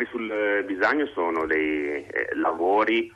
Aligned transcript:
lavori 0.00 0.06
sul 0.06 0.64
bisagno 0.64 1.06
sono 1.06 1.46
dei 1.46 2.06
eh, 2.06 2.30
lavori 2.34 3.12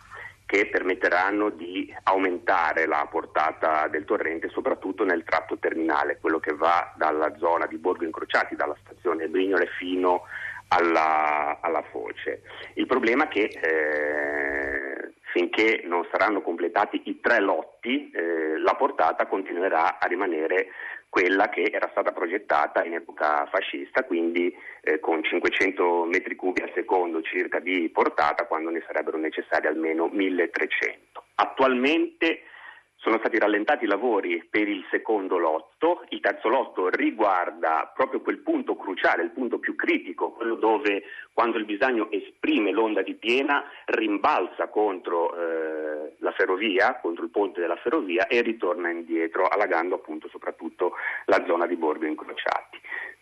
che 0.47 0.67
permetteranno 0.67 1.49
di 1.49 1.93
aumentare 2.05 2.87
la 2.87 3.07
portata 3.11 3.89
del 3.89 4.05
torrente 4.05 4.51
soprattutto 4.51 5.05
nel 5.05 5.25
tratto 5.25 5.57
terminale, 5.59 6.19
quello 6.21 6.39
che 6.39 6.53
va 6.55 6.93
dalla 6.97 7.35
zona 7.39 7.67
di 7.67 7.79
Borgo 7.79 8.05
Incrociati, 8.05 8.55
dalla 8.55 8.77
stazione 8.85 9.29
Brignole 9.29 9.67
fino 9.79 10.25
alla, 10.69 11.59
alla 11.61 11.83
foce. 11.91 12.43
Il 12.75 12.87
problema 12.87 13.25
è 13.25 13.29
che 13.29 13.45
eh, 13.45 15.13
finché 15.33 15.83
non 15.87 16.07
saranno 16.11 16.43
completati 16.43 17.03
i 17.07 17.21
tre 17.21 17.41
lotti, 17.41 18.11
eh, 18.11 18.59
la 18.59 18.75
portata 18.75 19.27
continuerà 19.27 19.99
a 19.99 20.07
rimanere 20.07 20.69
quella 21.15 21.49
che 21.49 21.71
era 21.73 21.89
stata 21.93 22.11
progettata 22.11 22.83
in 22.83 22.95
epoca 22.95 23.47
fascista, 23.47 24.03
quindi 24.03 24.53
eh, 24.83 24.99
con 24.99 25.23
500 25.23 26.07
metri 26.07 26.35
cubi 26.35 26.61
al 26.61 26.73
secondo 26.75 27.23
circa 27.23 27.61
di 27.61 27.89
portata, 27.89 28.47
quando 28.47 28.71
ne 28.71 28.83
sarebbero 28.85 29.17
necessari 29.17 29.69
almeno 29.69 30.09
1300. 30.09 31.23
Attualmente 31.37 32.43
sono 33.05 33.19
stati 33.19 33.39
rallentati 33.39 33.85
i 33.85 33.87
lavori 33.87 34.43
per 34.49 34.67
il 34.67 34.83
secondo 34.91 35.37
lotto, 35.37 36.07
il 36.09 36.21
terzo 36.21 36.49
lotto 36.49 36.89
riguarda 36.89 37.93
proprio 37.95 38.23
quel 38.23 38.39
punto 38.39 38.77
cruciale, 38.77 39.23
il 39.23 39.31
punto 39.31 39.59
più 39.59 39.77
critico, 39.77 40.31
quello 40.31 40.55
dove 40.55 41.03
quando 41.35 41.59
il 41.59 41.67
bisagno 41.67 42.11
esprime 42.11 42.71
l'onda 42.71 43.03
di 43.03 43.13
piena 43.13 43.63
rimbalza 43.85 44.69
contro 44.69 45.37
eh, 45.37 46.15
la 46.21 46.33
ferrovia, 46.33 46.99
contro 47.03 47.25
il 47.25 47.31
ponte 47.31 47.61
della 47.61 47.77
ferrovia 47.77 48.27
e 48.27 48.41
ritorna 48.41 48.89
indietro, 48.89 49.49
allagando 49.49 49.97
appunto 49.97 50.27
soprattutto 50.29 50.95
la 51.27 51.45
zona 51.47 51.67
di 51.67 51.77
Borgo 51.77 52.07
Incrociati. 52.07 52.64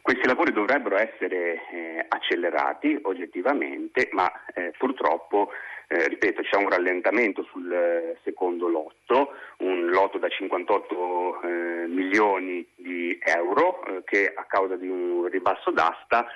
Questi 0.03 0.27
lavori 0.27 0.53
dovrebbero 0.53 0.97
essere 0.97 1.63
eh, 1.71 2.05
accelerati 2.09 2.99
oggettivamente, 3.03 4.09
ma 4.11 4.29
eh, 4.53 4.73
purtroppo 4.77 5.51
eh, 5.87 6.09
ripeto, 6.09 6.43
c'è 6.43 6.57
un 6.57 6.69
rallentamento 6.69 7.45
sul 7.45 7.73
eh, 7.73 8.19
secondo 8.25 8.67
lotto, 8.67 9.31
un 9.59 9.91
lotto 9.91 10.19
da 10.19 10.29
58 10.29 11.43
eh, 11.43 11.87
milioni 11.87 12.67
di 12.75 13.17
euro 13.23 13.85
eh, 13.85 14.03
che 14.05 14.33
a 14.35 14.45
causa 14.49 14.75
di 14.75 14.89
un 14.89 15.29
ribasso 15.29 15.71
d'asta 15.71 16.27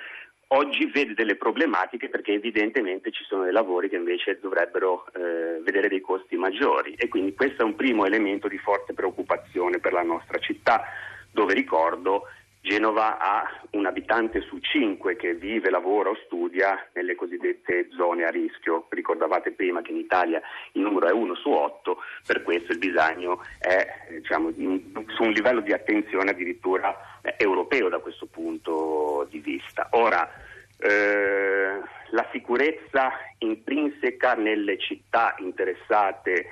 oggi 0.51 0.85
vede 0.85 1.13
delle 1.13 1.35
problematiche 1.35 2.07
perché 2.07 2.31
evidentemente 2.31 3.11
ci 3.11 3.25
sono 3.25 3.43
dei 3.43 3.51
lavori 3.51 3.89
che 3.89 3.97
invece 3.97 4.39
dovrebbero 4.39 5.07
eh, 5.13 5.59
vedere 5.61 5.89
dei 5.89 5.99
costi 5.99 6.37
maggiori. 6.37 6.93
E 6.97 7.09
quindi 7.09 7.33
questo 7.33 7.63
è 7.63 7.65
un 7.65 7.75
primo 7.75 8.05
elemento 8.05 8.47
di 8.47 8.57
forte 8.57 8.93
preoccupazione 8.93 9.79
per 9.79 9.91
la 9.91 10.03
nostra 10.03 10.37
città 10.37 10.85
dove 11.31 11.53
ricordo 11.53 12.23
Genova 12.67 13.17
ha 13.17 13.61
un 13.71 13.85
abitante 13.85 14.41
su 14.41 14.57
cinque 14.59 15.15
che 15.15 15.33
vive, 15.33 15.69
lavora 15.69 16.09
o 16.09 16.17
studia 16.25 16.89
nelle 16.91 17.15
cosiddette 17.15 17.87
zone 17.95 18.25
a 18.25 18.29
rischio. 18.29 18.87
Ricordavate 18.89 19.51
prima 19.51 19.81
che 19.81 19.91
in 19.91 19.99
Italia 19.99 20.41
il 20.73 20.81
numero 20.81 21.07
è 21.07 21.13
uno 21.13 21.33
su 21.35 21.49
otto, 21.49 21.99
per 22.25 22.43
questo 22.43 22.73
il 22.73 22.77
bisogno 22.77 23.41
è 23.57 24.09
diciamo, 24.09 24.51
su 24.51 25.23
un 25.23 25.31
livello 25.31 25.61
di 25.61 25.71
attenzione 25.71 26.31
addirittura 26.31 26.93
eh, 27.21 27.35
europeo 27.37 27.87
da 27.87 27.99
questo 27.99 28.25
punto 28.25 29.25
di 29.29 29.39
vista. 29.39 29.87
Ora, 29.91 30.29
eh, 30.77 31.79
la 32.09 32.27
sicurezza 32.33 33.13
intrinseca 33.37 34.33
nelle 34.33 34.77
città 34.77 35.35
interessate 35.37 36.47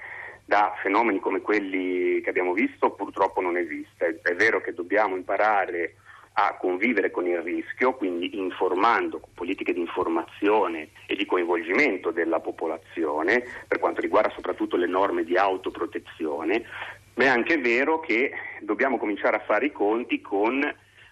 da 0.45 0.73
fenomeni 0.81 1.19
come 1.19 1.41
quelli 1.41 2.21
che 2.21 2.29
abbiamo 2.29 2.53
visto 2.53 2.91
purtroppo 2.91 3.41
non 3.41 3.57
esiste. 3.57 4.21
È 4.21 4.33
vero 4.33 4.61
che 4.61 4.73
dobbiamo 4.73 5.17
imparare 5.17 5.95
a 6.37 6.57
convivere 6.57 7.11
con 7.11 7.25
il 7.27 7.39
rischio, 7.41 7.93
quindi 7.95 8.37
informando 8.37 9.19
con 9.19 9.29
politiche 9.33 9.73
di 9.73 9.79
informazione 9.79 10.89
e 11.05 11.15
di 11.15 11.25
coinvolgimento 11.25 12.11
della 12.11 12.39
popolazione 12.39 13.43
per 13.67 13.79
quanto 13.79 14.01
riguarda 14.01 14.33
soprattutto 14.35 14.75
le 14.75 14.87
norme 14.87 15.23
di 15.23 15.37
autoprotezione, 15.37 16.65
ma 17.13 17.23
è 17.23 17.27
anche 17.27 17.57
vero 17.57 17.99
che 18.01 18.31
dobbiamo 18.61 18.97
cominciare 18.97 19.37
a 19.37 19.43
fare 19.45 19.67
i 19.67 19.71
conti 19.71 20.19
con 20.19 20.61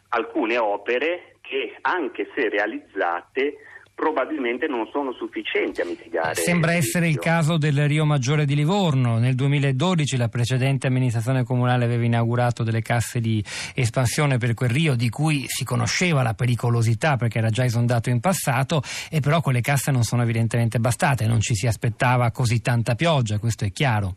alcune 0.10 0.58
opere 0.58 1.36
che 1.40 1.78
anche 1.82 2.30
se 2.36 2.50
realizzate 2.50 3.58
probabilmente 3.96 4.68
non 4.68 4.88
sono 4.92 5.14
sufficienti 5.14 5.82
a 5.82 5.86
mitigare. 5.86 6.36
Sembra 6.36 6.72
il 6.72 6.78
essere 6.80 7.08
il 7.08 7.20
caso 7.20 7.58
del 7.58 7.88
Rio 7.88 8.06
Maggiore 8.06 8.46
di 8.46 8.56
Livorno. 8.56 9.18
Nel 9.18 9.36
2012 9.36 10.18
la 10.18 10.28
precedente 10.28 10.88
amministrazione 10.88 11.44
comunale 11.44 11.86
aveva 11.86 12.04
inaugurato 12.04 12.64
delle 12.64 12.82
casse 12.82 13.20
di 13.20 13.44
espansione 13.74 14.38
per 14.38 14.54
quel 14.54 14.70
rio 14.70 14.96
di 14.96 15.10
cui 15.10 15.46
si 15.48 15.64
conosceva 15.64 16.24
la 16.24 16.34
pericolosità 16.34 17.16
perché 17.16 17.38
era 17.38 17.50
già 17.50 17.64
esondato 17.64 18.10
in 18.10 18.20
passato 18.20 18.82
e 19.10 19.20
però 19.22 19.42
quelle 19.42 19.62
casse 19.62 19.92
non 19.92 20.04
sono 20.04 20.24
evidentemente 20.24 20.80
bastate, 20.80 21.26
non 21.26 21.40
ci 21.40 21.56
si 21.56 21.68
aspettava 21.68 22.32
così 22.32 22.62
tanta 22.62 22.96
pioggia, 22.96 23.40
questo 23.40 23.66
è 23.66 23.72
chiaro. 23.72 24.16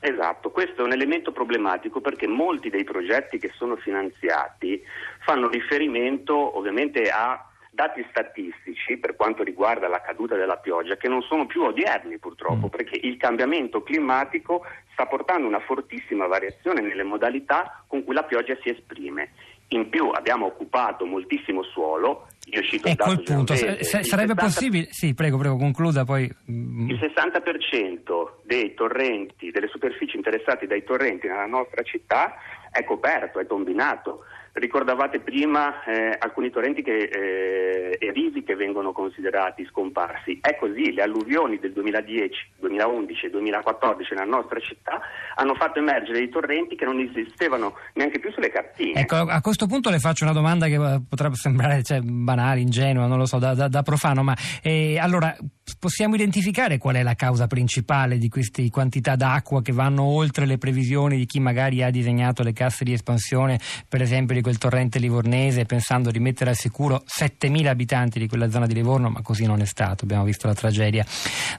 Esatto, 0.00 0.50
questo 0.50 0.82
è 0.82 0.84
un 0.84 0.92
elemento 0.92 1.30
problematico 1.30 2.00
perché 2.00 2.26
molti 2.26 2.70
dei 2.70 2.82
progetti 2.82 3.38
che 3.38 3.52
sono 3.54 3.76
finanziati 3.76 4.82
fanno 5.20 5.48
riferimento 5.48 6.58
ovviamente 6.58 7.08
a 7.08 7.46
dati 7.74 8.04
statistici 8.10 8.98
per 8.98 9.16
quanto 9.16 9.42
riguarda 9.42 9.88
la 9.88 10.02
caduta 10.02 10.36
della 10.36 10.58
pioggia 10.58 10.96
che 10.96 11.08
non 11.08 11.22
sono 11.22 11.46
più 11.46 11.62
odierni 11.62 12.18
purtroppo 12.18 12.66
Mm. 12.66 12.68
perché 12.68 12.98
il 13.02 13.16
cambiamento 13.16 13.82
climatico 13.82 14.62
sta 14.92 15.06
portando 15.06 15.46
una 15.48 15.60
fortissima 15.60 16.26
variazione 16.26 16.82
nelle 16.82 17.02
modalità 17.02 17.82
con 17.86 18.04
cui 18.04 18.14
la 18.14 18.24
pioggia 18.24 18.54
si 18.62 18.68
esprime. 18.68 19.30
In 19.68 19.88
più 19.88 20.10
abbiamo 20.10 20.44
occupato 20.44 21.06
moltissimo 21.06 21.62
suolo, 21.62 22.26
io 22.44 22.60
cito 22.62 22.88
Ecco 22.88 23.12
il 23.12 23.22
punto. 23.22 23.54
il 23.54 23.58
sarebbe 23.58 23.84
60 23.84 24.34
possibile? 24.34 24.86
Sì, 24.90 25.14
prego, 25.14 25.38
prego, 25.38 25.56
concluda 25.56 26.04
poi. 26.04 26.30
mm, 26.50 26.90
il 26.90 26.98
60% 27.00 28.42
dei 28.44 28.74
torrenti, 28.74 29.50
delle 29.50 29.68
superfici 29.68 30.16
interessate 30.16 30.66
dai 30.66 30.84
torrenti 30.84 31.26
nella 31.26 31.46
nostra 31.46 31.82
città 31.82 32.34
è 32.70 32.84
coperto, 32.84 33.40
è 33.40 33.46
tombinato. 33.46 34.24
Ricordavate 34.52 35.20
prima 35.20 35.82
eh, 35.84 36.14
alcuni 36.18 36.50
torrenti 36.50 36.82
che, 36.82 37.08
eh, 37.10 37.96
e 37.98 38.12
rivi 38.12 38.42
che 38.42 38.54
vengono 38.54 38.92
considerati 38.92 39.64
scomparsi. 39.66 40.38
È 40.42 40.56
così, 40.56 40.92
le 40.92 41.02
alluvioni 41.02 41.58
del 41.58 41.72
2010, 41.72 42.50
2011 42.58 43.26
e 43.26 43.30
2014 43.30 44.14
nella 44.14 44.26
nostra 44.26 44.60
città 44.60 45.00
hanno 45.36 45.54
fatto 45.54 45.78
emergere 45.78 46.18
dei 46.18 46.28
torrenti 46.28 46.76
che 46.76 46.84
non 46.84 47.00
esistevano 47.00 47.76
neanche 47.94 48.18
più 48.18 48.30
sulle 48.30 48.50
cartine. 48.50 49.00
Ecco, 49.00 49.16
a 49.16 49.40
questo 49.40 49.66
punto 49.66 49.88
le 49.88 49.98
faccio 49.98 50.24
una 50.24 50.34
domanda 50.34 50.66
che 50.66 50.74
eh, 50.74 51.00
potrebbe 51.08 51.36
sembrare 51.36 51.82
cioè, 51.82 52.00
banale, 52.00 52.60
ingenua, 52.60 53.06
non 53.06 53.18
lo 53.18 53.26
so, 53.26 53.38
da, 53.38 53.54
da- 53.54 53.68
da 53.68 53.82
profano, 53.82 54.22
ma 54.22 54.36
eh, 54.62 54.98
allora 54.98 55.34
possiamo 55.78 56.14
identificare 56.14 56.78
qual 56.78 56.96
è 56.96 57.02
la 57.02 57.14
causa 57.14 57.46
principale 57.46 58.18
di 58.18 58.28
queste 58.28 58.68
quantità 58.68 59.16
d'acqua 59.16 59.62
che 59.62 59.72
vanno 59.72 60.02
oltre 60.02 60.44
le 60.44 60.58
previsioni 60.58 61.16
di 61.16 61.26
chi 61.26 61.40
magari 61.40 61.82
ha 61.82 61.90
disegnato 61.90 62.42
le 62.42 62.52
casse 62.52 62.84
di 62.84 62.92
espansione, 62.92 63.60
per 63.88 64.02
esempio 64.02 64.34
di 64.34 64.42
quel 64.42 64.58
torrente 64.58 64.98
livornese, 64.98 65.64
pensando 65.64 66.10
di 66.10 66.18
mettere 66.18 66.50
al 66.50 66.56
sicuro 66.56 67.04
7.000 67.06 67.66
abitanti 67.66 68.18
di 68.18 68.26
quella 68.26 68.50
zona 68.50 68.66
di 68.66 68.74
Livorno, 68.74 69.08
ma 69.08 69.22
così 69.22 69.44
non 69.44 69.60
è 69.60 69.64
stato, 69.64 70.04
abbiamo 70.04 70.24
visto 70.24 70.46
la 70.46 70.54
tragedia 70.54 71.04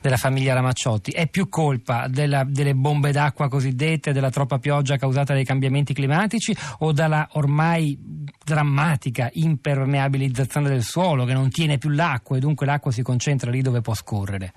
della 0.01 0.17
famiglia 0.17 0.53
Ramacciotti. 0.53 1.11
È 1.11 1.27
più 1.27 1.47
colpa 1.47 2.07
della- 2.07 2.43
delle 2.43 2.75
bombe 2.75 3.11
d'acqua 3.11 3.47
cosiddette, 3.47 4.11
della 4.11 4.29
troppa 4.29 4.59
pioggia 4.59 4.97
causata 4.97 5.33
dai 5.33 5.45
cambiamenti 5.45 5.93
climatici 5.93 6.55
o 6.79 6.91
dalla 6.91 7.27
ormai 7.33 7.97
drammatica 8.43 9.29
impermeabilizzazione 9.33 10.69
del 10.69 10.81
suolo 10.83 11.25
che 11.25 11.33
non 11.33 11.49
tiene 11.49 11.77
più 11.77 11.89
l'acqua 11.89 12.37
e 12.37 12.39
dunque 12.39 12.65
l'acqua 12.65 12.91
si 12.91 13.01
concentra 13.01 13.49
lì 13.51 13.61
dove 13.61 13.81
può 13.81 13.93
scorrere? 13.93 14.53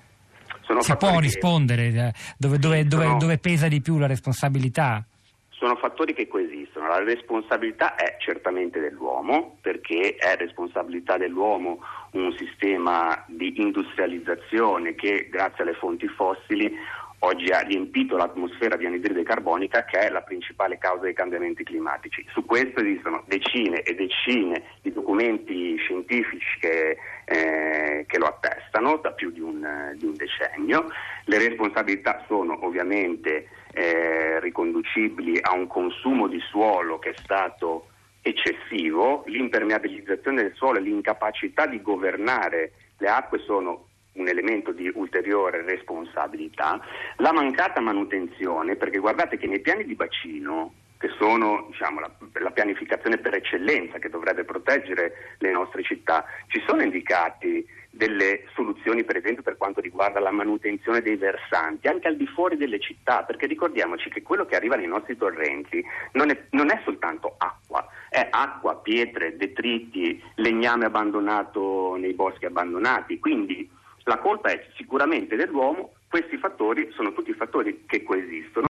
Sono 0.61 0.81
Si 0.81 0.95
può 0.97 1.13
che- 1.15 1.21
rispondere 1.21 1.87
eh, 1.87 2.13
dove, 2.37 2.59
dove- 2.59 2.85
dove- 2.85 3.03
sono- 3.05 3.17
dove 3.17 3.37
pesa 3.37 3.67
di 3.67 3.81
più 3.81 3.97
la 3.97 4.07
responsabilità? 4.07 5.03
Sono 5.49 5.75
fattori 5.77 6.13
che 6.13 6.27
coesistono, 6.27 6.87
la 6.87 7.03
responsabilità 7.03 7.95
è 7.95 8.17
certamente 8.19 8.79
dell'uomo, 8.79 9.57
perché 9.61 10.15
è 10.15 10.35
responsabilità 10.37 11.17
dell'uomo 11.17 11.79
un 12.11 12.31
sistema 12.37 13.23
di 13.27 13.53
industrializzazione 13.59 14.93
che 14.93 15.29
grazie 15.31 15.63
alle 15.63 15.73
fonti 15.73 16.07
fossili 16.09 16.71
oggi 17.19 17.49
ha 17.49 17.59
riempito 17.59 18.15
l'atmosfera 18.15 18.75
di 18.75 18.85
anidride 18.85 19.23
carbonica 19.23 19.85
che 19.85 19.99
è 19.99 20.09
la 20.09 20.21
principale 20.21 20.77
causa 20.77 21.03
dei 21.03 21.13
cambiamenti 21.13 21.63
climatici. 21.63 22.25
Su 22.31 22.45
questo 22.45 22.81
esistono 22.81 23.23
decine 23.25 23.81
e 23.81 23.95
decine 23.95 24.63
di 24.81 24.91
documenti 24.91 25.75
scientifici 25.77 26.59
che, 26.59 26.97
eh, 27.25 28.05
che 28.07 28.17
lo 28.17 28.25
attestano 28.25 28.97
da 28.97 29.11
più 29.11 29.31
di 29.31 29.41
un, 29.41 29.93
di 29.95 30.05
un 30.05 30.13
decennio. 30.13 30.89
Le 31.25 31.37
responsabilità 31.39 32.23
sono 32.27 32.65
ovviamente 32.65 33.47
eh, 33.73 34.39
riconducibili 34.39 35.39
a 35.41 35.53
un 35.53 35.67
consumo 35.67 36.27
di 36.27 36.39
suolo 36.39 36.99
che 36.99 37.11
è 37.11 37.15
stato 37.17 37.87
eccessivo, 38.21 39.23
l'impermeabilizzazione 39.27 40.43
del 40.43 40.53
suolo 40.55 40.79
e 40.79 40.81
l'incapacità 40.81 41.65
di 41.65 41.81
governare 41.81 42.73
le 42.97 43.07
acque 43.07 43.39
sono 43.39 43.86
un 44.17 44.27
elemento 44.27 44.71
di 44.71 44.91
ulteriore 44.93 45.63
responsabilità, 45.63 46.79
la 47.17 47.31
mancata 47.31 47.79
manutenzione, 47.79 48.75
perché 48.75 48.97
guardate 48.97 49.37
che 49.37 49.47
nei 49.47 49.61
piani 49.61 49.85
di 49.85 49.95
bacino, 49.95 50.73
che 50.97 51.09
sono 51.19 51.67
diciamo, 51.69 51.99
la, 51.99 52.11
la 52.41 52.51
pianificazione 52.51 53.17
per 53.17 53.35
eccellenza 53.35 53.99
che 53.99 54.09
dovrebbe 54.09 54.43
proteggere 54.43 55.35
le 55.37 55.51
nostre 55.51 55.83
città, 55.83 56.25
ci 56.47 56.61
sono 56.65 56.81
indicati 56.81 57.65
delle 57.97 58.43
soluzioni 58.53 59.03
per 59.03 59.17
esempio 59.17 59.41
per 59.41 59.57
quanto 59.57 59.81
riguarda 59.81 60.19
la 60.19 60.31
manutenzione 60.31 61.01
dei 61.01 61.15
versanti, 61.15 61.87
anche 61.87 62.07
al 62.07 62.15
di 62.15 62.27
fuori 62.27 62.57
delle 62.57 62.79
città, 62.79 63.23
perché 63.23 63.47
ricordiamoci 63.47 64.09
che 64.09 64.21
quello 64.21 64.45
che 64.45 64.55
arriva 64.55 64.75
nei 64.75 64.87
nostri 64.87 65.17
torrenti 65.17 65.83
non 66.13 66.29
è, 66.29 66.43
non 66.51 66.71
è 66.71 66.79
soltanto 66.83 67.35
acqua, 67.37 67.87
è 68.09 68.27
acqua, 68.29 68.75
pietre, 68.75 69.35
detriti, 69.35 70.21
legname 70.35 70.85
abbandonato 70.85 71.95
nei 71.95 72.13
boschi 72.13 72.45
abbandonati, 72.45 73.19
quindi 73.19 73.69
la 74.07 74.17
colpa 74.17 74.49
è 74.49 74.65
sicuramente 74.75 75.35
dell'uomo, 75.35 75.93
questi 76.09 76.37
fattori 76.37 76.89
sono 76.91 77.11
tutti 77.11 77.33
fattori 77.33 77.83
che 77.85 78.03
coesistono. 78.03 78.65